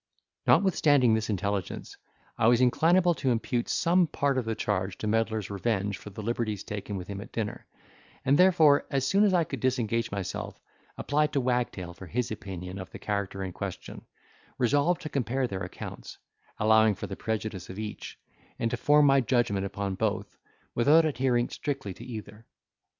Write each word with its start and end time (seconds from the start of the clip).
Notwithstanding 0.47 1.13
this 1.13 1.29
intelligence, 1.29 1.95
I 2.35 2.47
was 2.47 2.59
inclinable 2.59 3.13
to 3.17 3.29
impute 3.29 3.69
some 3.69 4.07
part 4.07 4.39
of 4.39 4.45
the 4.45 4.55
charge 4.55 4.97
to 4.97 5.05
Medlar's 5.05 5.51
revenge 5.51 5.95
for 5.99 6.09
the 6.09 6.23
liberties 6.23 6.63
taken 6.63 6.97
with 6.97 7.07
him 7.07 7.21
at 7.21 7.31
dinner; 7.31 7.67
and 8.25 8.35
therefore, 8.35 8.87
as 8.89 9.05
soon 9.05 9.23
as 9.23 9.31
I 9.31 9.43
could 9.43 9.59
disengage 9.59 10.11
myself, 10.11 10.59
applied 10.97 11.31
to 11.33 11.39
Wagtail 11.39 11.93
for 11.93 12.07
his 12.07 12.31
opinion 12.31 12.79
of 12.79 12.89
the 12.89 12.97
character 12.97 13.43
in 13.43 13.51
question, 13.53 14.03
resolved 14.57 15.01
to 15.03 15.09
compare 15.09 15.45
their 15.45 15.61
accounts, 15.61 16.17
allowing 16.57 16.95
for 16.95 17.05
the 17.05 17.15
prejudice 17.15 17.69
of 17.69 17.77
each, 17.77 18.17
and 18.57 18.71
to 18.71 18.77
form 18.77 19.05
my 19.05 19.21
judgment 19.21 19.67
upon 19.67 19.93
both, 19.93 20.35
without 20.73 21.05
adhering 21.05 21.47
strictly 21.49 21.93
to 21.93 22.03
either. 22.03 22.47